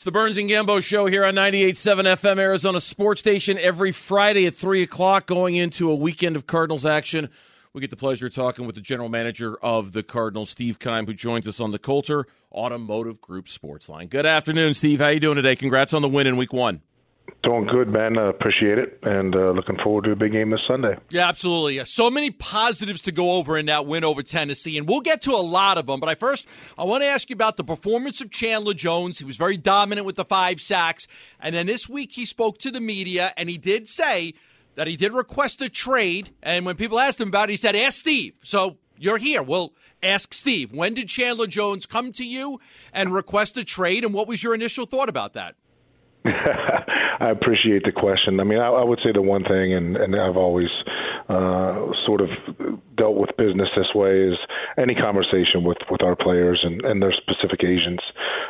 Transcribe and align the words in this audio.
It's 0.00 0.06
the 0.06 0.12
Burns 0.12 0.38
and 0.38 0.48
Gambo 0.48 0.82
show 0.82 1.04
here 1.04 1.26
on 1.26 1.34
98.7 1.34 2.04
FM 2.04 2.38
Arizona 2.38 2.80
Sports 2.80 3.20
Station 3.20 3.58
every 3.58 3.92
Friday 3.92 4.46
at 4.46 4.54
3 4.54 4.80
o'clock 4.80 5.26
going 5.26 5.56
into 5.56 5.90
a 5.90 5.94
weekend 5.94 6.36
of 6.36 6.46
Cardinals 6.46 6.86
action. 6.86 7.28
We 7.74 7.82
get 7.82 7.90
the 7.90 7.98
pleasure 7.98 8.28
of 8.28 8.34
talking 8.34 8.64
with 8.64 8.76
the 8.76 8.80
general 8.80 9.10
manager 9.10 9.58
of 9.60 9.92
the 9.92 10.02
Cardinals, 10.02 10.48
Steve 10.48 10.78
Keim, 10.78 11.04
who 11.04 11.12
joins 11.12 11.46
us 11.46 11.60
on 11.60 11.70
the 11.70 11.78
Coulter 11.78 12.26
Automotive 12.50 13.20
Group 13.20 13.46
Sports 13.46 13.90
Line. 13.90 14.06
Good 14.06 14.24
afternoon, 14.24 14.72
Steve. 14.72 15.00
How 15.00 15.08
are 15.08 15.12
you 15.12 15.20
doing 15.20 15.36
today? 15.36 15.54
Congrats 15.54 15.92
on 15.92 16.00
the 16.00 16.08
win 16.08 16.26
in 16.26 16.38
week 16.38 16.54
one. 16.54 16.80
Doing 17.42 17.66
good, 17.66 17.88
man. 17.88 18.18
Uh, 18.18 18.28
appreciate 18.28 18.76
it, 18.76 18.98
and 19.02 19.34
uh, 19.34 19.52
looking 19.52 19.78
forward 19.82 20.04
to 20.04 20.12
a 20.12 20.16
big 20.16 20.32
game 20.32 20.50
this 20.50 20.60
Sunday. 20.68 20.96
Yeah, 21.08 21.26
absolutely. 21.26 21.82
So 21.86 22.10
many 22.10 22.30
positives 22.30 23.00
to 23.02 23.12
go 23.12 23.32
over 23.32 23.56
in 23.56 23.64
that 23.66 23.86
win 23.86 24.04
over 24.04 24.22
Tennessee, 24.22 24.76
and 24.76 24.86
we'll 24.86 25.00
get 25.00 25.22
to 25.22 25.30
a 25.30 25.40
lot 25.40 25.78
of 25.78 25.86
them. 25.86 26.00
But 26.00 26.10
I 26.10 26.16
first, 26.16 26.46
I 26.76 26.84
want 26.84 27.02
to 27.02 27.06
ask 27.06 27.30
you 27.30 27.34
about 27.34 27.56
the 27.56 27.64
performance 27.64 28.20
of 28.20 28.30
Chandler 28.30 28.74
Jones. 28.74 29.18
He 29.18 29.24
was 29.24 29.38
very 29.38 29.56
dominant 29.56 30.06
with 30.06 30.16
the 30.16 30.24
five 30.26 30.60
sacks, 30.60 31.06
and 31.40 31.54
then 31.54 31.64
this 31.64 31.88
week 31.88 32.12
he 32.12 32.26
spoke 32.26 32.58
to 32.58 32.70
the 32.70 32.80
media, 32.80 33.32
and 33.38 33.48
he 33.48 33.56
did 33.56 33.88
say 33.88 34.34
that 34.74 34.86
he 34.86 34.96
did 34.96 35.14
request 35.14 35.62
a 35.62 35.70
trade. 35.70 36.34
And 36.42 36.66
when 36.66 36.76
people 36.76 37.00
asked 37.00 37.18
him 37.18 37.28
about 37.28 37.48
it, 37.48 37.52
he 37.52 37.56
said, 37.56 37.74
"Ask 37.74 38.00
Steve." 38.00 38.34
So 38.42 38.76
you're 38.98 39.16
here. 39.16 39.42
Well, 39.42 39.72
ask 40.02 40.34
Steve. 40.34 40.72
When 40.72 40.92
did 40.92 41.08
Chandler 41.08 41.46
Jones 41.46 41.86
come 41.86 42.12
to 42.12 42.24
you 42.24 42.60
and 42.92 43.14
request 43.14 43.56
a 43.56 43.64
trade, 43.64 44.04
and 44.04 44.12
what 44.12 44.28
was 44.28 44.42
your 44.42 44.54
initial 44.54 44.84
thought 44.84 45.08
about 45.08 45.32
that? 45.32 45.54
I 47.20 47.30
appreciate 47.30 47.84
the 47.84 47.92
question. 47.92 48.40
I 48.40 48.44
mean, 48.44 48.58
I, 48.58 48.68
I 48.68 48.84
would 48.84 48.98
say 49.04 49.12
the 49.12 49.22
one 49.22 49.44
thing, 49.44 49.74
and, 49.74 49.96
and 49.96 50.16
I've 50.16 50.36
always 50.36 50.70
uh, 51.28 51.92
sort 52.06 52.22
of 52.22 52.28
dealt 52.96 53.16
with 53.16 53.30
business 53.36 53.68
this 53.76 53.92
way, 53.94 54.22
is 54.22 54.38
any 54.78 54.94
conversation 54.94 55.62
with, 55.62 55.78
with 55.90 56.02
our 56.02 56.16
players 56.16 56.60
and, 56.62 56.82
and 56.84 57.02
their 57.02 57.12
specific 57.12 57.62
agents 57.62 58.02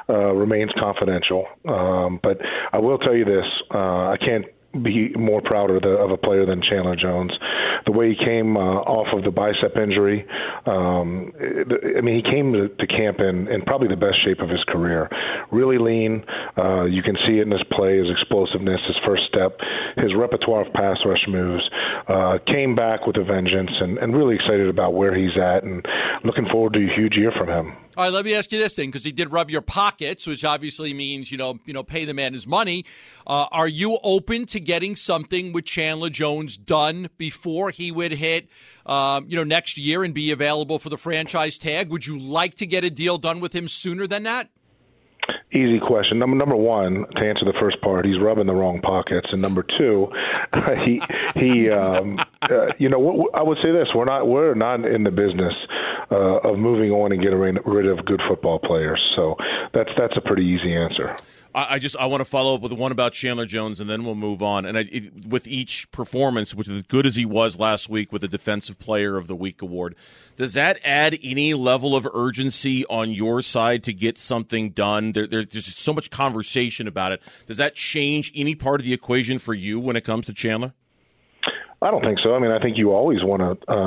uh, 0.09 0.33
remains 0.33 0.71
confidential. 0.79 1.47
Um, 1.69 2.21
but 2.23 2.39
I 2.73 2.79
will 2.79 2.99
tell 2.99 3.15
you 3.15 3.25
this: 3.25 3.47
uh, 3.75 4.15
I 4.15 4.17
can't 4.19 4.45
be 4.83 5.11
more 5.17 5.41
proud 5.43 5.71
of, 5.71 5.83
the, 5.83 5.91
of 5.91 6.11
a 6.11 6.17
player 6.17 6.47
than 6.47 6.63
Chandler 6.63 6.97
Jones. 6.97 7.33
The 7.87 7.93
way 7.93 8.11
he 8.11 8.25
came 8.25 8.57
uh, 8.57 8.85
off 8.85 9.09
of 9.17 9.25
the 9.25 9.31
bicep 9.31 9.77
injury, 9.77 10.27
um, 10.67 11.33
I 11.97 12.01
mean, 12.01 12.23
he 12.23 12.23
came 12.23 12.53
to, 12.53 12.69
to 12.69 12.87
camp 12.87 13.21
in, 13.21 13.49
in 13.49 13.63
probably 13.63 13.89
the 13.89 13.97
best 13.97 14.23
shape 14.25 14.41
of 14.41 14.49
his 14.49 14.63
career. 14.69 15.09
Really 15.51 15.79
lean. 15.79 16.25
Uh, 16.57 16.85
you 16.85 17.03
can 17.03 17.17
see 17.27 17.39
it 17.39 17.43
in 17.43 17.51
his 17.51 17.65
play, 17.71 17.99
his 17.99 18.11
explosiveness, 18.11 18.81
his 18.87 18.97
first 19.05 19.23
step, 19.29 19.59
his 19.97 20.15
repertoire 20.15 20.67
of 20.67 20.73
pass 20.73 20.99
rush 21.05 21.25
moves. 21.29 21.63
Uh, 22.09 22.39
came 22.47 22.75
back 22.75 23.07
with 23.07 23.17
a 23.17 23.25
vengeance, 23.25 23.71
and, 23.81 23.99
and 23.99 24.15
really 24.15 24.35
excited 24.35 24.69
about 24.69 24.95
where 24.95 25.15
he's 25.15 25.37
at, 25.37 25.63
and 25.65 25.85
looking 26.25 26.47
forward 26.51 26.73
to 26.73 26.81
a 26.81 26.95
huge 26.97 27.15
year 27.15 27.33
from 27.37 27.49
him. 27.49 27.77
All 28.01 28.07
right, 28.07 28.15
let 28.15 28.25
me 28.25 28.35
ask 28.35 28.51
you 28.51 28.59
this 28.59 28.75
thing 28.75 28.89
because 28.89 29.05
he 29.05 29.13
did 29.13 29.31
rub 29.31 29.51
your 29.51 29.61
pockets, 29.61 30.27
which 30.27 30.43
obviously 30.43 30.95
means 30.95 31.31
you 31.31 31.37
know 31.37 31.59
you 31.67 31.75
know 31.75 31.83
pay 31.83 32.07
the 32.07 32.15
man 32.15 32.33
his 32.33 32.47
money. 32.47 32.87
Uh, 33.27 33.45
are 33.53 33.69
you 33.69 33.99
open 34.03 34.47
to 34.47 34.59
getting 34.59 34.97
something 34.97 35.53
with 35.53 35.67
Chandler 35.67 36.09
Jones 36.09 36.57
done 36.57 37.11
before 37.19 37.69
he 37.69 37.93
would 37.93 38.13
hit 38.13 38.49
um, 38.87 39.27
you 39.29 39.37
know 39.37 39.45
next 39.45 39.77
year 39.77 40.03
and 40.03 40.15
be 40.15 40.31
available 40.31 40.79
for 40.79 40.89
the 40.89 40.97
franchise 40.97 41.59
tag? 41.59 41.91
Would 41.91 42.07
you 42.07 42.19
like 42.19 42.55
to 42.55 42.65
get 42.65 42.85
a 42.85 42.91
deal 42.91 43.19
done 43.19 43.39
with 43.39 43.55
him 43.55 43.69
sooner 43.69 44.07
than 44.07 44.23
that? 44.23 44.49
Easy 45.53 45.79
question. 45.79 46.19
Number 46.19 46.39
number 46.39 46.57
one, 46.57 47.05
to 47.17 47.21
answer 47.21 47.45
the 47.45 47.59
first 47.61 47.83
part, 47.83 48.07
he's 48.07 48.19
rubbing 48.19 48.47
the 48.47 48.55
wrong 48.55 48.81
pockets, 48.81 49.27
and 49.31 49.43
number 49.43 49.63
two, 49.77 50.11
he 50.87 51.03
he, 51.35 51.69
um, 51.69 52.19
uh, 52.41 52.73
you 52.79 52.89
know, 52.89 53.29
I 53.35 53.43
would 53.43 53.59
say 53.63 53.73
this: 53.73 53.89
we're 53.95 54.07
not 54.07 54.27
we're 54.27 54.55
not 54.55 54.87
in 54.87 55.05
the 55.05 55.11
business 55.11 55.53
uh, 56.11 56.49
of 56.49 56.59
moving 56.59 56.91
on 56.91 57.13
and 57.13 57.23
getting 57.23 57.39
rid 57.39 57.87
of 57.87 58.05
good 58.05 58.21
football 58.29 58.59
players. 58.59 59.01
So 59.17 59.37
that's 59.73 59.91
that's 59.97 60.17
a 60.17 60.21
pretty 60.21 60.45
easy 60.45 60.75
answer. 60.75 61.17
I, 61.55 61.79
just 61.79 61.97
I 61.97 62.07
want 62.07 62.21
to 62.21 62.25
follow 62.25 62.55
up 62.55 62.61
with 62.61 62.73
one 62.73 62.93
about 62.93 63.13
Chandler 63.13 63.47
Jones, 63.47 63.81
and 63.81 63.91
then 63.91 64.05
we'll 64.05 64.15
move 64.15 64.43
on. 64.43 64.65
And 64.65 64.79
I, 64.79 64.83
it, 64.83 65.27
with 65.27 65.49
each 65.49 65.91
performance, 65.91 66.55
which 66.55 66.69
as 66.69 66.85
good 66.85 67.07
as 67.07 67.17
he 67.17 67.25
was 67.25 67.59
last 67.59 67.89
week 67.89 68.13
with 68.13 68.23
the 68.23 68.29
Defensive 68.29 68.79
Player 68.79 69.17
of 69.17 69.27
the 69.27 69.35
Week 69.35 69.61
award, 69.61 69.97
does 70.37 70.55
that 70.55 70.79
add 70.85 71.19
any 71.23 71.55
level 71.55 71.97
of 71.97 72.07
urgency 72.15 72.87
on 72.87 73.11
your 73.11 73.43
side 73.43 73.83
to 73.85 73.93
get 73.93 74.17
something 74.17 74.71
done? 74.71 75.13
There, 75.13 75.27
there's 75.27 75.47
just 75.47 75.79
so 75.79 75.93
much 75.93 76.11
conversation 76.11 76.87
about 76.87 77.13
it. 77.13 77.23
Does 77.47 77.57
that 77.57 77.75
change 77.75 78.31
any 78.35 78.55
part 78.55 78.81
of 78.81 78.87
the 78.87 78.93
equation 78.93 79.39
for 79.39 79.55
you 79.55 79.81
when 79.81 79.97
it 79.97 80.05
comes 80.05 80.27
to 80.27 80.33
Chandler? 80.33 80.75
I 81.83 81.91
don't 81.91 82.05
think 82.05 82.19
so. 82.23 82.35
I 82.35 82.39
mean, 82.39 82.51
I 82.51 82.61
think 82.61 82.77
you 82.77 82.93
always 82.93 83.21
want 83.23 83.41
to 83.41 83.73
uh, 83.73 83.79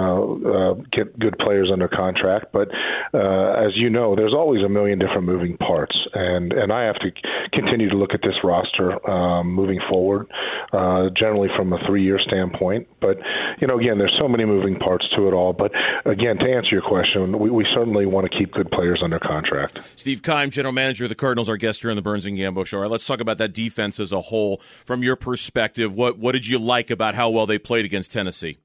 uh, 0.50 0.74
get 0.92 1.18
good 1.20 1.38
players 1.38 1.70
under 1.72 1.88
contract, 1.88 2.48
but 2.52 2.70
uh, 3.14 3.54
as 3.54 3.74
you 3.76 3.90
know, 3.90 4.16
there's 4.16 4.34
always 4.34 4.64
a 4.64 4.70
million 4.70 4.98
different 4.98 5.26
moving 5.26 5.58
parts, 5.58 5.96
and 6.14 6.52
and 6.54 6.74
I 6.74 6.86
have 6.86 6.96
to 6.96 7.12
continue 7.52 7.90
to 7.90 7.96
look 7.96 8.16
at 8.16 8.22
this 8.24 8.34
roster 8.44 8.98
um, 9.08 9.54
moving 9.54 9.80
forward, 9.90 10.28
uh, 10.74 11.10
generally 11.16 11.50
from 11.56 11.72
a 11.72 11.78
three-year 11.86 12.20
standpoint. 12.26 12.88
But 13.00 13.18
you 13.62 13.68
know, 13.68 13.78
again, 13.78 14.00
there's 14.00 14.18
so 14.20 14.28
many 14.28 14.46
moving 14.46 14.80
parts 14.80 15.06
to 15.16 15.28
it 15.28 15.34
all. 15.34 15.54
But 15.54 15.72
again, 16.06 16.38
to 16.40 16.46
answer 16.46 16.70
your 16.72 16.82
question, 16.82 17.38
we, 17.38 17.52
we 17.52 17.66
certainly 17.76 18.08
want 18.08 18.32
to 18.32 18.36
keep 18.36 18.54
good 18.54 18.72
players 18.72 19.02
under 19.04 19.20
contract. 19.20 19.78
Steve 19.96 20.24
Keim, 20.24 20.50
general 20.50 20.74
manager 20.74 21.06
of 21.06 21.10
the 21.10 21.16
Cardinals, 21.16 21.48
our 21.48 21.58
guest 21.58 21.82
here 21.82 21.92
on 21.92 21.96
the 21.96 22.02
Burns 22.02 22.26
and 22.26 22.40
Gambo 22.40 22.66
show. 22.66 22.78
All 22.78 22.84
right, 22.84 22.92
let's 22.92 23.06
talk 23.06 23.20
about 23.20 23.38
that 23.38 23.54
defense 23.54 24.00
as 24.00 24.12
a 24.12 24.22
whole 24.22 24.62
from 24.84 25.04
your 25.04 25.16
perspective. 25.16 25.96
What 25.96 26.18
what 26.18 26.32
did 26.32 26.48
you 26.48 26.58
like 26.58 26.90
about 26.90 27.14
how 27.14 27.30
well 27.30 27.46
they 27.46 27.60
played? 27.60 27.83
Played 27.84 27.92
against 27.92 28.12
Tennessee? 28.12 28.58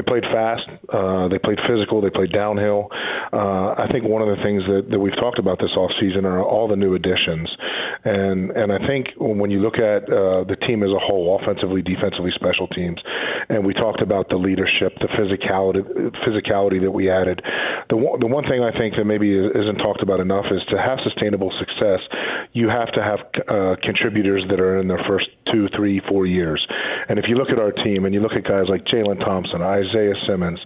They 0.00 0.08
played 0.08 0.24
fast. 0.32 0.64
Uh, 0.88 1.28
they 1.28 1.36
played 1.36 1.58
physical. 1.68 2.00
They 2.00 2.08
played 2.08 2.32
downhill. 2.32 2.88
Uh, 3.32 3.76
I 3.76 3.86
think 3.92 4.08
one 4.08 4.22
of 4.22 4.32
the 4.32 4.42
things 4.42 4.64
that, 4.64 4.88
that 4.90 4.98
we've 4.98 5.16
talked 5.20 5.38
about 5.38 5.58
this 5.60 5.76
offseason 5.76 6.24
are 6.24 6.42
all 6.42 6.68
the 6.68 6.76
new 6.76 6.94
additions, 6.94 7.48
and 8.04 8.50
and 8.52 8.72
I 8.72 8.78
think 8.86 9.08
when 9.18 9.50
you 9.50 9.60
look 9.60 9.76
at 9.76 10.08
uh, 10.08 10.48
the 10.48 10.56
team 10.66 10.82
as 10.82 10.88
a 10.88 10.98
whole, 10.98 11.38
offensively, 11.40 11.82
defensively, 11.82 12.32
special 12.34 12.66
teams, 12.68 12.96
and 13.50 13.64
we 13.64 13.74
talked 13.74 14.00
about 14.00 14.30
the 14.30 14.36
leadership, 14.36 14.96
the 15.04 15.08
physicality, 15.12 15.84
physicality 16.24 16.80
that 16.80 16.90
we 16.90 17.10
added. 17.10 17.42
The 17.90 17.96
one, 17.96 18.20
the 18.20 18.26
one 18.26 18.44
thing 18.44 18.62
I 18.64 18.72
think 18.72 18.96
that 18.96 19.04
maybe 19.04 19.28
isn't 19.36 19.78
talked 19.84 20.02
about 20.02 20.20
enough 20.20 20.46
is 20.50 20.62
to 20.70 20.78
have 20.80 20.98
sustainable 21.04 21.52
success, 21.58 22.00
you 22.52 22.68
have 22.68 22.88
to 22.92 23.02
have 23.02 23.20
uh, 23.48 23.76
contributors 23.82 24.44
that 24.48 24.60
are 24.60 24.78
in 24.78 24.88
their 24.88 25.02
first 25.06 25.28
two, 25.52 25.68
three, 25.76 26.00
four 26.08 26.24
years. 26.26 26.64
And 27.08 27.18
if 27.18 27.26
you 27.28 27.36
look 27.36 27.50
at 27.50 27.58
our 27.58 27.72
team 27.72 28.06
and 28.06 28.14
you 28.14 28.20
look 28.20 28.32
at 28.32 28.44
guys 28.44 28.66
like 28.68 28.84
Jalen 28.86 29.18
Thompson, 29.18 29.62
Isaiah 29.62 29.89
Simmons, 30.26 30.58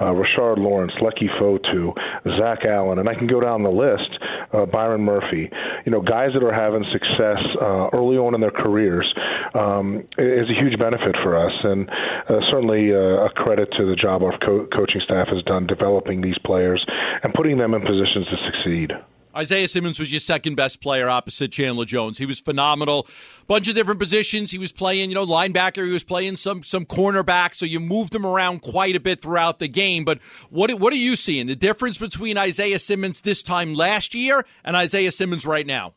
uh, 0.00 0.12
Rashard 0.12 0.58
Lawrence, 0.58 0.92
Leki 1.00 1.28
Fotu, 1.40 1.92
Zach 2.38 2.64
Allen, 2.64 2.98
and 2.98 3.08
I 3.08 3.14
can 3.14 3.26
go 3.26 3.40
down 3.40 3.62
the 3.62 3.70
list, 3.70 4.10
uh, 4.52 4.66
Byron 4.66 5.02
Murphy, 5.02 5.50
you 5.84 5.92
know, 5.92 6.00
guys 6.00 6.30
that 6.34 6.42
are 6.42 6.52
having 6.52 6.84
success 6.92 7.40
uh, 7.60 7.88
early 7.92 8.16
on 8.16 8.34
in 8.34 8.40
their 8.40 8.50
careers 8.50 9.06
um, 9.54 10.04
is 10.18 10.48
a 10.48 10.56
huge 10.60 10.78
benefit 10.78 11.16
for 11.22 11.36
us, 11.36 11.52
and 11.64 11.88
uh, 11.90 12.40
certainly 12.50 12.92
uh, 12.92 13.26
a 13.26 13.30
credit 13.30 13.68
to 13.76 13.86
the 13.86 13.96
job 13.96 14.22
our 14.22 14.36
co- 14.38 14.66
coaching 14.74 15.00
staff 15.04 15.28
has 15.28 15.42
done 15.44 15.66
developing 15.66 16.20
these 16.20 16.38
players 16.44 16.84
and 17.22 17.32
putting 17.34 17.58
them 17.58 17.74
in 17.74 17.80
positions 17.80 18.26
to 18.26 18.36
succeed. 18.50 18.92
Isaiah 19.34 19.68
Simmons 19.68 19.98
was 19.98 20.12
your 20.12 20.20
second 20.20 20.56
best 20.56 20.80
player 20.80 21.08
opposite 21.08 21.52
Chandler 21.52 21.84
Jones. 21.84 22.18
He 22.18 22.26
was 22.26 22.40
phenomenal. 22.40 23.06
Bunch 23.46 23.68
of 23.68 23.74
different 23.74 24.00
positions. 24.00 24.50
He 24.50 24.58
was 24.58 24.72
playing, 24.72 25.10
you 25.10 25.14
know, 25.14 25.26
linebacker. 25.26 25.86
He 25.86 25.92
was 25.92 26.04
playing 26.04 26.36
some 26.36 26.62
some 26.62 26.84
cornerback. 26.84 27.54
So 27.54 27.66
you 27.66 27.80
moved 27.80 28.14
him 28.14 28.26
around 28.26 28.62
quite 28.62 28.96
a 28.96 29.00
bit 29.00 29.20
throughout 29.20 29.58
the 29.58 29.68
game. 29.68 30.04
But 30.04 30.22
what 30.50 30.72
what 30.74 30.92
are 30.92 30.96
you 30.96 31.16
seeing? 31.16 31.46
The 31.46 31.56
difference 31.56 31.98
between 31.98 32.36
Isaiah 32.36 32.78
Simmons 32.78 33.22
this 33.22 33.42
time 33.42 33.74
last 33.74 34.14
year 34.14 34.44
and 34.64 34.76
Isaiah 34.76 35.12
Simmons 35.12 35.46
right 35.46 35.66
now? 35.66 35.94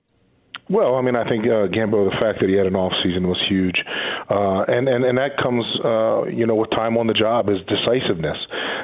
Well, 0.67 0.95
I 0.95 1.01
mean, 1.01 1.15
I 1.15 1.29
think 1.29 1.45
uh, 1.45 1.69
Gambo, 1.69 2.09
the 2.09 2.17
fact 2.19 2.39
that 2.41 2.49
he 2.49 2.55
had 2.55 2.65
an 2.65 2.75
off 2.75 2.91
season 3.03 3.27
was 3.27 3.37
huge, 3.47 3.77
uh, 4.29 4.65
and 4.67 4.89
and 4.89 5.05
and 5.05 5.17
that 5.19 5.37
comes, 5.37 5.63
uh, 5.85 6.25
you 6.25 6.47
know, 6.47 6.55
with 6.55 6.71
time 6.71 6.97
on 6.97 7.05
the 7.05 7.13
job 7.13 7.49
is 7.49 7.57
decisiveness 7.69 8.37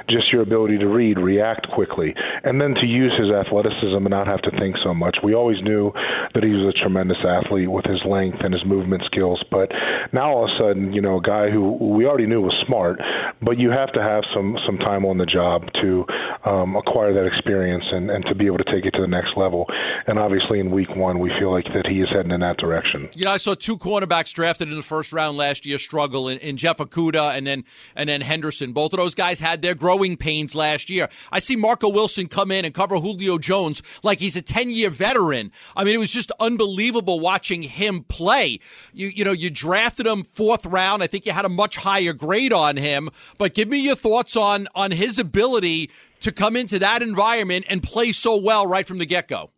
just 0.09 0.31
your 0.31 0.41
ability 0.41 0.77
to 0.79 0.87
read, 0.87 1.17
react 1.17 1.67
quickly, 1.73 2.13
and 2.43 2.59
then 2.59 2.73
to 2.75 2.85
use 2.85 3.13
his 3.19 3.31
athleticism 3.31 3.97
and 3.97 4.09
not 4.09 4.27
have 4.27 4.41
to 4.41 4.51
think 4.59 4.75
so 4.83 4.93
much. 4.93 5.17
We 5.23 5.33
always 5.33 5.61
knew 5.61 5.91
that 6.33 6.43
he 6.43 6.49
was 6.49 6.73
a 6.73 6.81
tremendous 6.81 7.17
athlete 7.25 7.69
with 7.69 7.85
his 7.85 8.01
length 8.05 8.39
and 8.41 8.53
his 8.53 8.65
movement 8.65 9.03
skills, 9.05 9.43
but 9.51 9.69
now 10.13 10.33
all 10.33 10.43
of 10.45 10.49
a 10.49 10.57
sudden, 10.59 10.93
you 10.93 11.01
know, 11.01 11.17
a 11.17 11.21
guy 11.21 11.49
who 11.49 11.77
we 11.95 12.05
already 12.05 12.27
knew 12.27 12.41
was 12.41 12.55
smart, 12.65 12.99
but 13.41 13.57
you 13.57 13.69
have 13.69 13.91
to 13.93 14.01
have 14.01 14.23
some 14.33 14.57
some 14.65 14.77
time 14.77 15.05
on 15.05 15.17
the 15.17 15.25
job 15.25 15.63
to 15.81 16.05
um, 16.45 16.75
acquire 16.75 17.13
that 17.13 17.25
experience 17.25 17.83
and, 17.91 18.09
and 18.09 18.25
to 18.25 18.35
be 18.35 18.45
able 18.45 18.57
to 18.57 18.65
take 18.65 18.85
it 18.85 18.91
to 18.91 19.01
the 19.01 19.07
next 19.07 19.37
level. 19.37 19.65
And 20.07 20.17
obviously, 20.17 20.59
in 20.59 20.71
week 20.71 20.95
one, 20.95 21.19
we 21.19 21.31
feel 21.39 21.51
like 21.51 21.65
that 21.73 21.87
he 21.87 22.01
is 22.01 22.09
heading 22.13 22.31
in 22.31 22.41
that 22.41 22.57
direction. 22.57 23.09
You 23.15 23.25
know, 23.25 23.31
I 23.31 23.37
saw 23.37 23.55
two 23.55 23.77
cornerbacks 23.77 24.33
drafted 24.33 24.69
in 24.69 24.75
the 24.75 24.83
first 24.83 25.13
round 25.13 25.37
last 25.37 25.65
year 25.65 25.77
struggle 25.77 26.27
in, 26.27 26.37
in 26.39 26.57
Jeff 26.57 26.77
Okudah 26.77 27.37
and 27.37 27.45
then 27.45 27.63
and 27.95 28.09
then 28.09 28.21
Henderson. 28.21 28.73
Both 28.73 28.93
of 28.93 28.97
those 28.97 29.15
guys 29.15 29.39
had 29.39 29.61
their 29.61 29.75
growth 29.75 29.90
growing 29.91 30.15
pains 30.15 30.55
last 30.55 30.89
year. 30.89 31.09
I 31.33 31.39
see 31.39 31.57
Marco 31.57 31.89
Wilson 31.89 32.27
come 32.27 32.49
in 32.49 32.63
and 32.63 32.73
cover 32.73 32.97
Julio 32.97 33.37
Jones 33.37 33.81
like 34.03 34.19
he's 34.19 34.37
a 34.37 34.41
10 34.41 34.69
year 34.69 34.89
veteran. 34.89 35.51
I 35.75 35.83
mean, 35.83 35.95
it 35.95 35.97
was 35.97 36.11
just 36.11 36.31
unbelievable 36.39 37.19
watching 37.19 37.61
him 37.61 38.05
play. 38.05 38.61
You, 38.93 39.07
you 39.07 39.25
know, 39.25 39.33
you 39.33 39.49
drafted 39.49 40.07
him 40.07 40.23
fourth 40.23 40.65
round. 40.65 41.03
I 41.03 41.07
think 41.07 41.25
you 41.25 41.33
had 41.33 41.43
a 41.43 41.49
much 41.49 41.75
higher 41.75 42.13
grade 42.13 42.53
on 42.53 42.77
him, 42.77 43.09
but 43.37 43.53
give 43.53 43.67
me 43.67 43.79
your 43.79 43.95
thoughts 43.95 44.37
on, 44.37 44.69
on 44.75 44.91
his 44.91 45.19
ability 45.19 45.91
to 46.21 46.31
come 46.31 46.55
into 46.55 46.79
that 46.79 47.01
environment 47.01 47.65
and 47.67 47.83
play 47.83 48.13
so 48.13 48.37
well 48.37 48.65
right 48.65 48.87
from 48.87 48.97
the 48.97 49.05
get 49.05 49.27
go. 49.27 49.49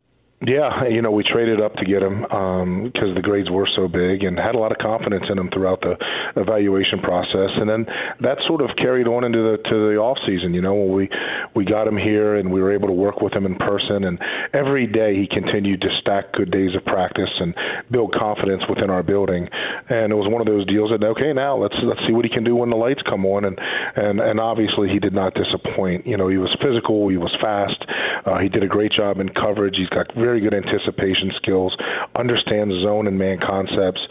Yeah, 0.45 0.87
you 0.91 1.01
know, 1.01 1.11
we 1.11 1.23
traded 1.23 1.61
up 1.61 1.73
to 1.75 1.85
get 1.85 2.03
him 2.03 2.23
because 2.23 3.11
um, 3.11 3.15
the 3.15 3.21
grades 3.23 3.49
were 3.49 3.67
so 3.77 3.87
big 3.87 4.23
and 4.23 4.37
had 4.37 4.55
a 4.55 4.59
lot 4.59 4.73
of 4.73 4.77
confidence 4.77 5.23
in 5.31 5.39
him 5.39 5.49
throughout 5.53 5.79
the 5.79 5.95
evaluation 6.35 6.99
process. 6.99 7.47
And 7.55 7.69
then 7.69 7.85
that 8.19 8.39
sort 8.45 8.59
of 8.59 8.75
carried 8.75 9.07
on 9.07 9.23
into 9.23 9.39
the 9.39 9.57
to 9.63 9.75
the 9.87 9.95
off 9.95 10.17
season. 10.27 10.53
You 10.53 10.61
know, 10.61 10.73
when 10.75 10.91
we 10.91 11.09
we 11.55 11.63
got 11.63 11.87
him 11.87 11.95
here 11.95 12.35
and 12.35 12.51
we 12.51 12.61
were 12.61 12.73
able 12.73 12.87
to 12.87 12.93
work 12.93 13.21
with 13.21 13.31
him 13.31 13.45
in 13.45 13.55
person, 13.55 14.03
and 14.03 14.19
every 14.51 14.85
day 14.85 15.15
he 15.15 15.27
continued 15.31 15.79
to 15.79 15.87
stack 16.01 16.33
good 16.33 16.51
days 16.51 16.75
of 16.75 16.83
practice 16.83 17.31
and 17.39 17.55
build 17.89 18.13
confidence 18.13 18.63
within 18.67 18.89
our 18.89 19.03
building. 19.03 19.47
And 19.87 20.11
it 20.11 20.15
was 20.15 20.27
one 20.27 20.41
of 20.41 20.47
those 20.47 20.67
deals 20.67 20.91
that 20.91 21.05
okay, 21.05 21.31
now 21.31 21.55
let's 21.55 21.75
let's 21.83 22.01
see 22.05 22.11
what 22.11 22.25
he 22.25 22.31
can 22.31 22.43
do 22.43 22.55
when 22.55 22.69
the 22.69 22.75
lights 22.75 23.01
come 23.07 23.25
on. 23.25 23.45
And 23.45 23.57
and 23.95 24.19
and 24.19 24.41
obviously 24.41 24.89
he 24.89 24.99
did 24.99 25.13
not 25.13 25.35
disappoint. 25.35 26.05
You 26.05 26.17
know, 26.17 26.27
he 26.27 26.37
was 26.37 26.51
physical, 26.59 27.07
he 27.07 27.15
was 27.15 27.31
fast, 27.39 27.79
uh, 28.25 28.39
he 28.39 28.49
did 28.49 28.63
a 28.63 28.67
great 28.67 28.91
job 28.91 29.19
in 29.19 29.29
coverage. 29.29 29.75
He's 29.77 29.87
got 29.87 30.13
very 30.15 30.32
good 30.41 30.53
anticipation 30.53 31.31
skills, 31.37 31.75
understands 32.15 32.73
zone 32.83 33.07
and 33.07 33.17
man 33.17 33.39
concepts. 33.39 34.01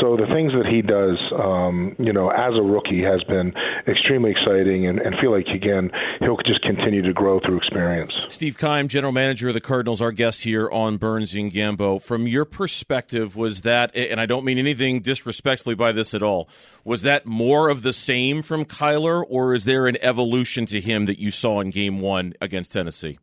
So 0.00 0.16
the 0.16 0.26
things 0.26 0.52
that 0.52 0.66
he 0.66 0.82
does, 0.82 1.18
um, 1.38 1.96
you 1.98 2.12
know, 2.12 2.30
as 2.30 2.54
a 2.54 2.62
rookie 2.62 3.02
has 3.02 3.22
been 3.24 3.52
extremely 3.86 4.32
exciting, 4.32 4.86
and, 4.86 4.98
and 4.98 5.14
feel 5.20 5.32
like 5.32 5.46
again 5.48 5.90
he'll 6.20 6.36
just 6.38 6.62
continue 6.62 7.02
to 7.02 7.12
grow 7.12 7.40
through 7.40 7.58
experience. 7.58 8.26
Steve 8.28 8.58
Keim, 8.58 8.88
general 8.88 9.12
manager 9.12 9.48
of 9.48 9.54
the 9.54 9.60
Cardinals, 9.60 10.00
our 10.00 10.12
guest 10.12 10.42
here 10.42 10.68
on 10.70 10.96
Burns 10.96 11.34
and 11.34 11.52
Gambo. 11.52 12.02
From 12.02 12.26
your 12.26 12.44
perspective, 12.44 13.36
was 13.36 13.62
that, 13.62 13.94
and 13.94 14.20
I 14.20 14.26
don't 14.26 14.44
mean 14.44 14.58
anything 14.58 15.00
disrespectfully 15.00 15.74
by 15.74 15.92
this 15.92 16.14
at 16.14 16.22
all, 16.22 16.48
was 16.84 17.02
that 17.02 17.26
more 17.26 17.68
of 17.68 17.82
the 17.82 17.92
same 17.92 18.42
from 18.42 18.64
Kyler, 18.64 19.24
or 19.28 19.54
is 19.54 19.64
there 19.64 19.86
an 19.86 19.96
evolution 20.00 20.66
to 20.66 20.80
him 20.80 21.06
that 21.06 21.18
you 21.18 21.30
saw 21.30 21.60
in 21.60 21.70
Game 21.70 22.00
One 22.00 22.34
against 22.40 22.72
Tennessee? 22.72 23.18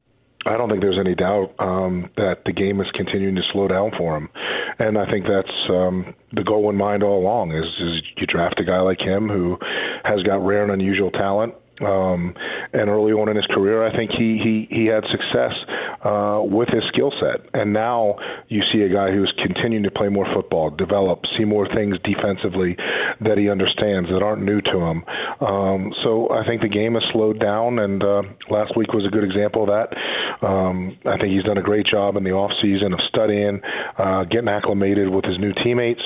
I 0.46 0.58
don't 0.58 0.70
think 0.70 0.82
there's 0.82 1.00
any 1.00 1.16
doubt 1.16 1.54
um, 1.60 2.10
that 2.18 2.44
the 2.46 2.52
game 2.52 2.82
is 2.82 2.88
continuing 2.94 3.36
to 3.36 3.42
slow 3.52 3.68
down 3.68 3.92
for 3.98 4.18
him, 4.18 4.30
and 4.80 4.98
I 4.98 5.10
think 5.10 5.26
that's 5.26 5.56
um, 5.70 6.14
the 6.34 6.44
goal 6.44 6.70
in 6.70 6.76
mind 6.76 7.04
all 7.04 7.20
along. 7.20 7.52
Is, 7.52 7.66
is 7.66 8.04
you 8.18 8.28
draft 8.28 8.60
a 8.60 8.66
guy 8.66 8.80
like 8.82 9.00
him 9.00 9.30
who 9.30 9.58
has 10.04 10.22
got 10.24 10.46
rare 10.46 10.64
and 10.64 10.72
unusual 10.72 11.12
talent, 11.12 11.54
um, 11.82 12.36
and 12.74 12.90
early 12.90 13.14
on 13.14 13.30
in 13.30 13.36
his 13.36 13.48
career, 13.48 13.86
I 13.86 13.96
think 13.96 14.12
he 14.12 14.40
he 14.44 14.68
he 14.70 14.86
had 14.86 15.04
success 15.10 15.54
uh, 16.04 16.42
with 16.44 16.70
his 16.70 16.84
skill 16.92 17.12
set. 17.20 17.46
And 17.54 17.74
now 17.74 18.16
you 18.48 18.62
see 18.72 18.82
a 18.82 18.90
guy 18.90 19.12
who's 19.12 19.34
continuing 19.44 19.84
to 19.84 19.92
play 19.92 20.10
more 20.10 20.28
football, 20.34 20.70
develop, 20.70 21.22
see 21.38 21.46
more 21.46 21.68
things 21.74 21.96
defensively 22.04 22.76
that 23.22 23.38
he 23.38 23.50
understands 23.50 24.10
that 24.10 24.22
aren't 24.22 24.44
new 24.44 24.62
to 24.62 24.78
him. 24.80 25.04
Um, 25.40 25.94
so 26.04 26.30
I 26.32 26.46
think 26.46 26.62
the 26.62 26.70
game 26.70 26.94
has 26.94 27.04
slowed 27.12 27.40
down, 27.40 27.80
and 27.80 28.04
uh, 28.04 28.22
last 28.50 28.76
week 28.78 28.94
was 28.94 29.06
a 29.06 29.12
good 29.12 29.24
example 29.24 29.64
of 29.64 29.70
that. 29.70 29.96
Um, 30.46 30.98
I 31.06 31.18
think 31.18 31.32
he's 31.32 31.44
done 31.44 31.58
a 31.58 31.64
great 31.64 31.86
job 31.86 32.16
in 32.18 32.24
the 32.24 32.32
off 32.32 32.52
season 32.62 32.94
of 32.94 33.00
studying, 33.08 33.62
uh, 33.98 34.24
getting 34.26 34.50
acclimated 34.50 35.10
with 35.10 35.26
his 35.26 35.40
new 35.40 35.54
teammates. 35.64 36.04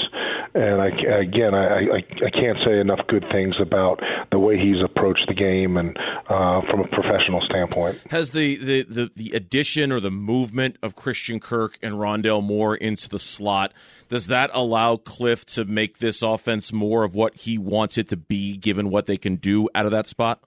And 0.53 0.81
I, 0.81 0.87
again, 1.19 1.53
I, 1.53 1.65
I, 1.65 1.97
I 1.97 2.29
can't 2.29 2.57
say 2.65 2.79
enough 2.79 2.99
good 3.07 3.25
things 3.31 3.55
about 3.61 4.01
the 4.31 4.39
way 4.39 4.57
he's 4.57 4.83
approached 4.83 5.25
the 5.27 5.33
game 5.33 5.77
and 5.77 5.97
uh, 6.29 6.61
from 6.69 6.81
a 6.81 6.87
professional 6.87 7.41
standpoint. 7.41 7.99
Has 8.09 8.31
the, 8.31 8.55
the, 8.55 8.83
the, 8.83 9.11
the 9.15 9.31
addition 9.31 9.91
or 9.91 9.99
the 9.99 10.11
movement 10.11 10.77
of 10.81 10.95
Christian 10.95 11.39
Kirk 11.39 11.77
and 11.81 11.95
Rondale 11.95 12.43
Moore 12.43 12.75
into 12.75 13.09
the 13.09 13.19
slot 13.19 13.73
does 14.09 14.27
that 14.27 14.49
allow 14.53 14.95
Cliff 14.95 15.45
to 15.47 15.65
make 15.65 15.97
this 15.97 16.21
offense 16.21 16.71
more 16.71 17.03
of 17.03 17.13
what 17.13 17.35
he 17.35 17.57
wants 17.57 17.97
it 17.97 18.09
to 18.09 18.17
be, 18.17 18.55
given 18.55 18.89
what 18.89 19.05
they 19.05 19.17
can 19.17 19.35
do 19.35 19.69
out 19.75 19.85
of 19.85 19.91
that 19.91 20.07
spot? 20.07 20.41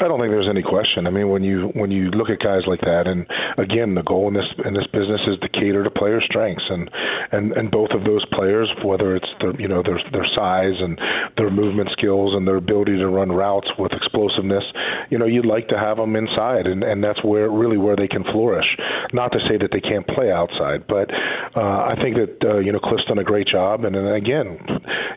I 0.00 0.08
don't 0.08 0.20
think 0.20 0.30
there's 0.30 0.48
any 0.50 0.62
question. 0.62 1.06
I 1.06 1.10
mean, 1.10 1.28
when 1.28 1.42
you 1.42 1.72
when 1.74 1.90
you 1.90 2.10
look 2.10 2.28
at 2.28 2.38
guys 2.38 2.62
like 2.66 2.80
that, 2.82 3.06
and 3.06 3.24
again, 3.56 3.94
the 3.94 4.02
goal 4.02 4.28
in 4.28 4.34
this 4.34 4.48
in 4.64 4.74
this 4.74 4.86
business 4.92 5.20
is 5.26 5.40
to 5.40 5.48
cater 5.48 5.84
to 5.84 5.90
player 5.90 6.20
strengths, 6.20 6.64
and 6.68 6.90
and 7.32 7.52
and 7.52 7.70
both 7.70 7.90
of 7.90 8.04
those 8.04 8.24
players, 8.32 8.68
whether 8.84 9.16
it's 9.16 9.28
their 9.40 9.58
you 9.60 9.68
know 9.68 9.82
their 9.82 10.00
their 10.12 10.26
size 10.36 10.76
and 10.80 11.00
their 11.36 11.50
movement 11.50 11.88
skills 11.96 12.34
and 12.36 12.46
their 12.46 12.56
ability 12.56 12.98
to 12.98 13.08
run 13.08 13.32
routes 13.32 13.68
with 13.78 13.92
explosiveness, 13.92 14.64
you 15.10 15.18
know, 15.18 15.26
you'd 15.26 15.46
like 15.46 15.68
to 15.68 15.78
have 15.78 15.96
them 15.96 16.16
inside, 16.16 16.66
and 16.66 16.82
and 16.82 17.02
that's 17.02 17.22
where 17.24 17.50
really 17.50 17.78
where 17.78 17.96
they 17.96 18.08
can 18.08 18.24
flourish. 18.32 18.66
Not 19.12 19.32
to 19.32 19.38
say 19.48 19.56
that 19.56 19.70
they 19.72 19.80
can't 19.80 20.06
play 20.06 20.30
outside, 20.30 20.86
but 20.86 21.08
uh, 21.56 21.88
I 21.88 21.94
think 22.02 22.16
that 22.16 22.36
uh, 22.44 22.58
you 22.58 22.72
know 22.72 22.80
Cliff's 22.80 23.04
done 23.08 23.18
a 23.18 23.24
great 23.24 23.48
job, 23.48 23.84
and 23.84 23.94
then 23.94 24.06
again, 24.06 24.58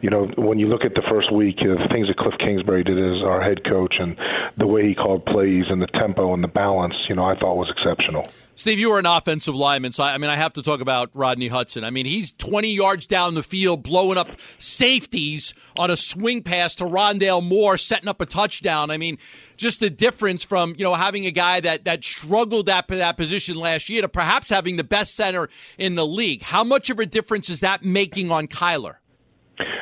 you 0.01 0.09
know, 0.09 0.27
when 0.37 0.59
you 0.59 0.67
look 0.67 0.85
at 0.85 0.93
the 0.93 1.03
first 1.09 1.33
week, 1.33 1.57
uh, 1.59 1.75
the 1.75 1.89
things 1.91 2.07
that 2.07 2.17
Cliff 2.17 2.35
Kingsbury 2.39 2.83
did 2.83 2.97
as 2.97 3.23
our 3.23 3.41
head 3.41 3.63
coach 3.65 3.95
and 3.99 4.15
the 4.57 4.67
way 4.69 4.87
he 4.87 4.95
called 4.95 5.25
plays 5.25 5.65
and 5.69 5.81
the 5.81 5.87
tempo 5.87 6.33
and 6.33 6.43
the 6.43 6.47
balance, 6.47 6.93
you 7.07 7.15
know, 7.15 7.25
I 7.25 7.37
thought 7.37 7.55
was 7.55 7.69
exceptional. 7.69 8.27
Steve, 8.55 8.77
you 8.77 8.89
were 8.89 8.99
an 8.99 9.05
offensive 9.05 9.55
lineman, 9.55 9.93
so 9.93 10.03
I, 10.03 10.15
I 10.15 10.17
mean, 10.17 10.29
I 10.29 10.35
have 10.35 10.51
to 10.53 10.61
talk 10.61 10.81
about 10.81 11.09
Rodney 11.13 11.47
Hudson. 11.47 11.85
I 11.85 11.91
mean, 11.91 12.05
he's 12.05 12.33
20 12.33 12.69
yards 12.69 13.07
down 13.07 13.35
the 13.35 13.41
field, 13.41 13.83
blowing 13.83 14.17
up 14.17 14.27
safeties 14.57 15.53
on 15.77 15.89
a 15.89 15.95
swing 15.95 16.43
pass 16.43 16.75
to 16.75 16.83
Rondale 16.83 17.41
Moore, 17.41 17.77
setting 17.77 18.09
up 18.09 18.19
a 18.19 18.25
touchdown. 18.25 18.91
I 18.91 18.97
mean, 18.97 19.17
just 19.55 19.79
the 19.79 19.89
difference 19.89 20.43
from 20.43 20.75
you 20.77 20.83
know 20.83 20.95
having 20.95 21.25
a 21.25 21.31
guy 21.31 21.61
that 21.61 21.85
that 21.85 22.03
struggled 22.03 22.69
at 22.69 22.89
that 22.89 23.15
position 23.15 23.55
last 23.55 23.87
year 23.87 24.01
to 24.01 24.09
perhaps 24.09 24.49
having 24.49 24.75
the 24.75 24.83
best 24.83 25.15
center 25.15 25.49
in 25.77 25.95
the 25.95 26.05
league. 26.05 26.41
How 26.41 26.65
much 26.65 26.89
of 26.89 26.99
a 26.99 27.05
difference 27.05 27.49
is 27.49 27.61
that 27.61 27.85
making 27.85 28.29
on 28.29 28.47
Kyler? 28.47 28.95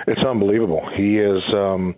It's 0.07 0.21
unbelievable. 0.21 0.87
He 0.95 1.17
is. 1.17 1.41
Um, 1.51 1.95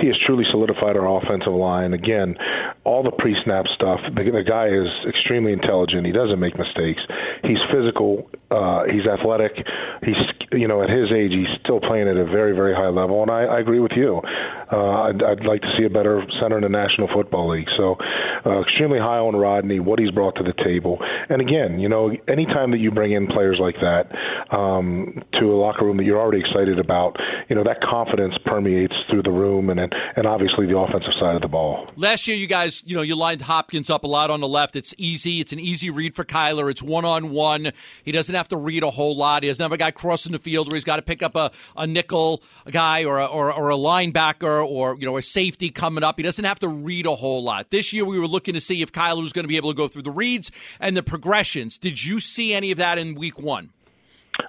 he 0.00 0.06
has 0.08 0.16
truly 0.26 0.44
solidified 0.50 0.96
our 0.96 1.06
offensive 1.18 1.52
line. 1.52 1.92
Again, 1.92 2.36
all 2.84 3.02
the 3.02 3.12
pre-snap 3.12 3.66
stuff. 3.74 4.00
The, 4.14 4.24
the 4.24 4.42
guy 4.42 4.68
is 4.68 4.88
extremely 5.08 5.52
intelligent. 5.52 6.06
He 6.06 6.12
doesn't 6.12 6.38
make 6.38 6.56
mistakes. 6.58 7.00
He's 7.42 7.60
physical. 7.72 8.30
Uh, 8.50 8.84
he's 8.84 9.06
athletic. 9.06 9.52
He's 10.02 10.18
you 10.52 10.68
know 10.68 10.82
at 10.82 10.90
his 10.90 11.10
age 11.12 11.32
he's 11.32 11.48
still 11.64 11.80
playing 11.80 12.08
at 12.08 12.16
a 12.16 12.24
very 12.24 12.52
very 12.52 12.74
high 12.74 12.88
level. 12.88 13.22
And 13.22 13.30
I, 13.30 13.44
I 13.44 13.60
agree 13.60 13.80
with 13.80 13.92
you. 13.96 14.20
Uh, 14.72 15.08
I'd, 15.08 15.22
I'd 15.22 15.44
like 15.44 15.60
to 15.60 15.68
see 15.76 15.84
a 15.84 15.90
better 15.90 16.22
center 16.40 16.56
in 16.56 16.62
the 16.62 16.68
National 16.68 17.08
Football 17.12 17.50
League. 17.50 17.68
So 17.76 17.96
uh, 18.46 18.62
extremely 18.62 18.98
high 18.98 19.18
on 19.18 19.36
Rodney, 19.36 19.80
what 19.80 19.98
he's 19.98 20.10
brought 20.10 20.34
to 20.36 20.42
the 20.42 20.54
table. 20.64 20.98
And 21.28 21.40
again, 21.40 21.78
you 21.78 21.88
know, 21.88 22.10
anytime 22.28 22.70
that 22.72 22.78
you 22.78 22.90
bring 22.90 23.12
in 23.12 23.26
players 23.26 23.58
like 23.60 23.76
that 23.76 24.10
um, 24.56 25.22
to 25.38 25.52
a 25.52 25.56
locker 25.56 25.84
room 25.84 25.96
that 25.98 26.04
you're 26.04 26.20
already 26.20 26.40
excited 26.40 26.78
about, 26.78 27.16
you 27.48 27.56
know 27.56 27.64
that 27.64 27.80
confidence 27.82 28.34
permeates 28.44 28.94
through 29.10 29.22
the 29.22 29.30
room 29.30 29.68
and 29.70 29.80
and 29.80 30.26
obviously 30.26 30.66
the 30.66 30.76
offensive 30.76 31.12
side 31.20 31.36
of 31.36 31.42
the 31.42 31.48
ball. 31.48 31.86
Last 31.96 32.26
year, 32.26 32.36
you 32.36 32.46
guys, 32.46 32.82
you 32.86 32.96
know, 32.96 33.02
you 33.02 33.14
lined 33.16 33.42
Hopkins 33.42 33.90
up 33.90 34.04
a 34.04 34.06
lot 34.06 34.30
on 34.30 34.40
the 34.40 34.48
left. 34.48 34.76
It's 34.76 34.94
easy. 34.96 35.40
It's 35.40 35.52
an 35.52 35.60
easy 35.60 35.90
read 35.90 36.14
for 36.14 36.24
Kyler. 36.24 36.70
It's 36.70 36.82
one 36.82 37.04
on 37.04 37.30
one. 37.30 37.72
He 38.04 38.12
doesn't 38.12 38.34
have 38.34 38.48
to 38.48 38.56
read 38.56 38.82
a 38.82 38.90
whole 38.90 39.16
lot. 39.16 39.42
He 39.42 39.48
doesn't 39.48 39.62
have 39.62 39.72
a 39.72 39.76
guy 39.76 39.90
crossing 39.90 40.32
the 40.32 40.38
field 40.38 40.68
where 40.68 40.76
he's 40.76 40.84
got 40.84 40.96
to 40.96 41.02
pick 41.02 41.22
up 41.22 41.36
a, 41.36 41.50
a 41.76 41.86
nickel 41.86 42.42
guy 42.70 43.04
or 43.04 43.18
a, 43.18 43.26
or, 43.26 43.52
or 43.52 43.70
a 43.70 43.76
linebacker 43.76 44.61
or 44.62 44.96
you 44.98 45.06
know 45.06 45.16
a 45.16 45.22
safety 45.22 45.70
coming 45.70 46.04
up. 46.04 46.16
He 46.16 46.22
doesn't 46.22 46.44
have 46.44 46.58
to 46.60 46.68
read 46.68 47.06
a 47.06 47.14
whole 47.14 47.42
lot. 47.42 47.70
This 47.70 47.92
year, 47.92 48.04
we 48.04 48.18
were 48.18 48.26
looking 48.26 48.54
to 48.54 48.60
see 48.60 48.82
if 48.82 48.92
Kyler 48.92 49.22
was 49.22 49.32
going 49.32 49.44
to 49.44 49.48
be 49.48 49.56
able 49.56 49.70
to 49.70 49.76
go 49.76 49.88
through 49.88 50.02
the 50.02 50.10
reads 50.10 50.50
and 50.80 50.96
the 50.96 51.02
progressions. 51.02 51.78
Did 51.78 52.04
you 52.04 52.20
see 52.20 52.52
any 52.54 52.70
of 52.70 52.78
that 52.78 52.98
in 52.98 53.14
Week 53.14 53.38
One? 53.38 53.70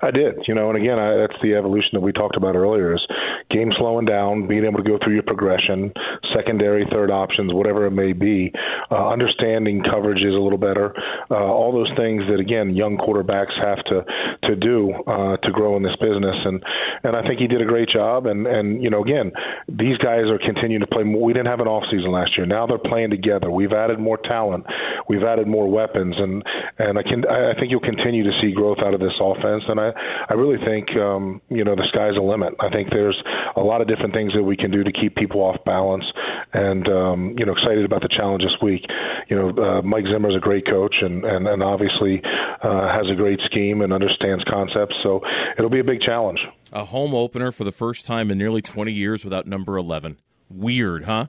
I 0.02 0.12
did, 0.12 0.36
you 0.48 0.56
know, 0.56 0.70
and 0.70 0.78
again, 0.78 0.98
I, 0.98 1.16
that's 1.16 1.40
the 1.42 1.56
evolution 1.56 1.90
that 1.94 2.00
we 2.00 2.14
talked 2.14 2.38
about 2.38 2.56
earlier: 2.56 2.96
is 2.96 3.06
game 3.52 3.72
slowing 3.78 4.06
down, 4.06 4.48
being 4.48 4.64
able 4.64 4.78
to 4.78 4.90
go 4.90 4.98
through 5.04 5.14
your 5.14 5.24
progression, 5.24 5.92
secondary, 6.34 6.88
third 6.92 7.12
options, 7.12 7.54
whatever 7.54 7.86
it 7.86 7.92
may 7.92 8.14
be, 8.14 8.52
uh, 8.92 9.10
understanding 9.10 9.84
coverages 9.84 10.32
a 10.32 10.42
little 10.42 10.58
better, 10.58 10.94
uh, 11.30 11.36
all 11.36 11.74
those 11.74 11.92
things 11.98 12.24
that 12.30 12.40
again 12.40 12.76
young 12.76 12.98
quarterbacks 12.98 13.52
have 13.62 13.84
to 13.86 14.06
to 14.48 14.56
do 14.56 14.94
uh, 15.08 15.36
to 15.38 15.52
grow 15.52 15.76
in 15.76 15.84
this 15.84 15.96
business, 16.00 16.36
and 16.46 16.64
and 17.04 17.16
I 17.16 17.22
think 17.28 17.40
he 17.40 17.48
did 17.48 17.62
a 17.62 17.66
great 17.66 17.90
job, 17.90 18.26
and 18.26 18.48
and 18.48 18.82
you 18.82 18.90
know, 18.90 19.04
again, 19.04 19.32
these 19.68 19.98
guys 19.98 20.32
are 20.32 20.40
continuing 20.40 20.82
to 20.82 20.88
play. 20.88 21.04
More. 21.04 21.24
We 21.24 21.34
didn't 21.34 21.48
have 21.48 21.60
an 21.60 21.68
off 21.68 21.84
season 21.92 22.12
last 22.12 22.38
year. 22.38 22.46
Now 22.46 22.68
they're 22.68 22.78
playing 22.78 23.10
together. 23.10 23.52
We've 23.52 23.74
added 23.74 24.00
more 24.00 24.18
talent, 24.18 24.66
we've 25.10 25.24
added 25.24 25.48
more 25.48 25.70
weapons, 25.70 26.16
and 26.18 26.42
and 26.80 26.98
I 26.98 27.04
can 27.04 27.28
I 27.28 27.54
think 27.60 27.70
you'll 27.70 27.82
continue 27.84 28.24
to 28.24 28.32
see 28.42 28.54
growth 28.54 28.80
out 28.80 28.94
of 28.94 29.02
this 29.02 29.16
offense 29.20 29.64
and 29.74 29.82
I, 29.82 29.90
I 30.30 30.34
really 30.34 30.62
think 30.64 30.94
um, 30.96 31.42
you 31.50 31.64
know 31.64 31.76
the 31.76 31.88
sky's 31.90 32.14
the 32.14 32.22
limit. 32.22 32.54
I 32.62 32.70
think 32.70 32.90
there's 32.90 33.18
a 33.56 33.62
lot 33.62 33.82
of 33.82 33.88
different 33.88 34.14
things 34.14 34.34
that 34.34 34.44
we 34.44 34.56
can 34.56 34.70
do 34.70 34.84
to 34.84 34.92
keep 34.92 35.16
people 35.16 35.42
off 35.42 35.58
balance, 35.66 36.06
and 36.54 36.88
um, 36.88 37.36
you 37.38 37.46
know 37.46 37.54
excited 37.54 37.86
about 37.86 38.02
the 38.02 38.10
challenge 38.16 38.44
this 38.44 38.56
week. 38.62 38.86
You 39.30 39.36
know 39.36 39.50
uh, 39.50 39.82
Mike 39.82 40.06
is 40.06 40.14
a 40.14 40.40
great 40.40 40.66
coach, 40.68 40.96
and 41.02 41.26
and, 41.26 41.48
and 41.48 41.64
obviously 41.64 42.22
uh, 42.62 42.94
has 42.94 43.10
a 43.12 43.16
great 43.16 43.40
scheme 43.46 43.82
and 43.82 43.92
understands 43.92 44.44
concepts. 44.46 44.96
So 45.02 45.22
it'll 45.58 45.70
be 45.70 45.80
a 45.80 45.84
big 45.84 46.02
challenge. 46.02 46.40
A 46.72 46.86
home 46.86 47.14
opener 47.14 47.52
for 47.52 47.64
the 47.64 47.72
first 47.72 48.06
time 48.06 48.32
in 48.32 48.38
nearly 48.38 48.62
20 48.62 48.92
years 48.92 49.24
without 49.24 49.46
number 49.46 49.78
11. 49.78 50.18
Weird, 50.50 51.06
huh? 51.06 51.28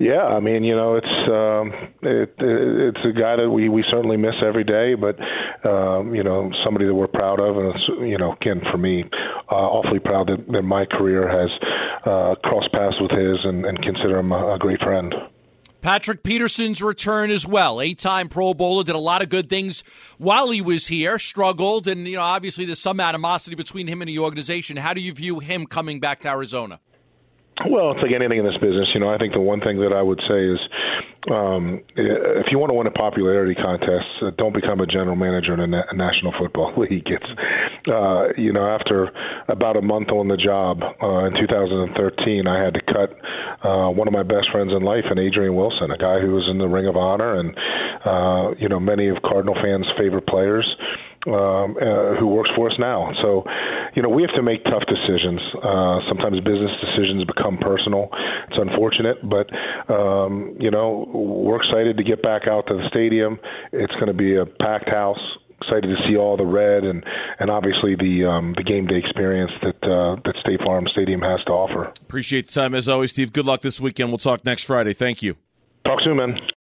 Yeah, 0.00 0.24
I 0.24 0.40
mean, 0.40 0.64
you 0.64 0.74
know, 0.74 0.96
it's 0.96 1.28
um, 1.28 1.72
it, 2.00 2.32
it's 2.38 3.04
a 3.04 3.12
guy 3.12 3.36
that 3.36 3.50
we 3.50 3.68
we 3.68 3.84
certainly 3.90 4.16
miss 4.16 4.32
every 4.42 4.64
day, 4.64 4.94
but 4.94 5.16
um, 5.64 6.14
you 6.14 6.22
know, 6.22 6.50
somebody 6.64 6.86
that 6.86 6.94
we're 6.94 7.06
proud 7.06 7.40
of, 7.40 7.56
and 7.56 7.74
it's 7.74 7.84
you 8.00 8.18
know, 8.18 8.32
again 8.40 8.62
for 8.70 8.78
me, 8.78 9.04
uh, 9.50 9.54
awfully 9.54 9.98
proud 9.98 10.28
that, 10.28 10.46
that 10.52 10.62
my 10.62 10.84
career 10.86 11.28
has 11.28 11.50
uh, 12.04 12.34
crossed 12.42 12.72
paths 12.72 12.96
with 13.00 13.10
his, 13.10 13.38
and, 13.44 13.64
and 13.64 13.82
consider 13.82 14.18
him 14.18 14.32
a, 14.32 14.54
a 14.54 14.58
great 14.58 14.80
friend. 14.80 15.14
Patrick 15.82 16.22
Peterson's 16.22 16.82
return 16.82 17.30
as 17.30 17.46
well. 17.46 17.80
Eight 17.80 17.98
time 17.98 18.28
Pro 18.28 18.52
Bowler, 18.52 18.84
did 18.84 18.94
a 18.94 18.98
lot 18.98 19.22
of 19.22 19.30
good 19.30 19.48
things 19.48 19.82
while 20.18 20.50
he 20.50 20.60
was 20.60 20.86
here, 20.88 21.18
struggled, 21.18 21.86
and 21.86 22.06
you 22.06 22.16
know, 22.16 22.22
obviously 22.22 22.64
there's 22.64 22.80
some 22.80 23.00
animosity 23.00 23.56
between 23.56 23.86
him 23.86 24.02
and 24.02 24.08
the 24.08 24.18
organization. 24.18 24.76
How 24.76 24.92
do 24.92 25.00
you 25.00 25.12
view 25.12 25.40
him 25.40 25.66
coming 25.66 26.00
back 26.00 26.20
to 26.20 26.28
Arizona? 26.28 26.80
Well, 27.68 27.92
it's 27.92 28.00
like 28.02 28.12
anything 28.12 28.38
in 28.38 28.44
this 28.44 28.56
business. 28.60 28.88
You 28.94 29.00
know, 29.00 29.10
I 29.10 29.18
think 29.18 29.34
the 29.34 29.40
one 29.40 29.60
thing 29.60 29.80
that 29.80 29.92
I 29.92 30.02
would 30.02 30.20
say 30.28 30.46
is 30.46 30.58
um, 31.28 31.82
if 31.96 32.46
you 32.50 32.58
want 32.58 32.70
to 32.70 32.74
win 32.74 32.86
a 32.86 32.90
popularity 32.90 33.54
contest, 33.54 34.08
uh, 34.22 34.30
don't 34.38 34.54
become 34.54 34.80
a 34.80 34.86
general 34.86 35.16
manager 35.16 35.52
in 35.52 35.60
a, 35.60 35.66
na- 35.66 35.92
National 35.92 36.32
Football 36.38 36.72
League. 36.78 37.06
It's, 37.06 37.30
uh, 37.88 38.32
you 38.40 38.52
know, 38.52 38.64
after 38.64 39.10
about 39.48 39.76
a 39.76 39.82
month 39.82 40.08
on 40.08 40.28
the 40.28 40.38
job 40.38 40.80
uh, 40.80 41.26
in 41.26 41.34
2013, 41.36 42.46
I 42.46 42.64
had 42.64 42.72
to 42.74 42.80
cut 42.88 43.12
uh, 43.66 43.90
one 43.90 44.08
of 44.08 44.14
my 44.14 44.22
best 44.22 44.50
friends 44.50 44.72
in 44.72 44.82
life, 44.82 45.04
and 45.10 45.18
Adrian 45.18 45.54
Wilson, 45.54 45.90
a 45.90 45.98
guy 45.98 46.20
who 46.20 46.32
was 46.32 46.48
in 46.50 46.56
the 46.56 46.68
Ring 46.68 46.86
of 46.86 46.96
Honor 46.96 47.38
and, 47.38 47.52
uh, 48.04 48.54
you 48.58 48.68
know, 48.68 48.80
many 48.80 49.08
of 49.08 49.20
Cardinal 49.20 49.56
fans' 49.60 49.86
favorite 49.98 50.26
players 50.26 50.64
um, 51.26 51.76
uh, 51.76 52.16
who 52.18 52.26
works 52.26 52.50
for 52.56 52.70
us 52.70 52.76
now. 52.78 53.12
So, 53.22 53.44
you 53.94 54.02
know, 54.02 54.08
we 54.08 54.22
have 54.22 54.34
to 54.36 54.42
make 54.42 54.64
tough 54.64 54.84
decisions. 54.88 55.40
Uh, 55.62 56.00
sometimes 56.08 56.40
business 56.40 56.70
decisions 56.80 57.24
become 57.24 57.58
personal. 57.58 58.08
It's 58.48 58.58
unfortunate, 58.58 59.18
but 59.28 59.46
um, 59.92 60.56
you 60.58 60.70
know, 60.70 61.08
we're 61.12 61.60
excited 61.62 61.96
to 61.96 62.04
get 62.04 62.22
back 62.22 62.48
out 62.48 62.66
to 62.68 62.74
the 62.74 62.88
stadium. 62.88 63.38
It's 63.72 63.92
going 63.94 64.06
to 64.08 64.14
be 64.14 64.36
a 64.36 64.46
packed 64.46 64.88
house. 64.88 65.20
Excited 65.62 65.88
to 65.88 65.96
see 66.08 66.16
all 66.16 66.38
the 66.38 66.46
red 66.46 66.84
and 66.84 67.04
and 67.38 67.50
obviously 67.50 67.94
the 67.94 68.24
um, 68.24 68.54
the 68.56 68.64
game 68.64 68.86
day 68.86 68.96
experience 68.96 69.52
that 69.60 69.76
uh, 69.84 70.16
that 70.24 70.34
State 70.40 70.60
Farm 70.64 70.86
Stadium 70.90 71.20
has 71.20 71.38
to 71.44 71.52
offer. 71.52 71.92
Appreciate 72.00 72.46
the 72.46 72.52
time 72.52 72.74
as 72.74 72.88
always, 72.88 73.10
Steve. 73.10 73.30
Good 73.30 73.44
luck 73.44 73.60
this 73.60 73.78
weekend. 73.78 74.08
We'll 74.08 74.18
talk 74.18 74.42
next 74.46 74.64
Friday. 74.64 74.94
Thank 74.94 75.22
you. 75.22 75.36
Talk 75.84 76.00
soon, 76.02 76.16
man. 76.16 76.38